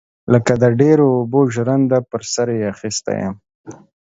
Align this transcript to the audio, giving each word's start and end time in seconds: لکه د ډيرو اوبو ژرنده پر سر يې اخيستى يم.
لکه 0.33 0.53
د 0.61 0.63
ډيرو 0.79 1.05
اوبو 1.17 1.39
ژرنده 1.53 1.99
پر 2.09 2.21
سر 2.33 2.47
يې 2.57 2.63
اخيستى 2.73 3.15
يم. 3.23 3.35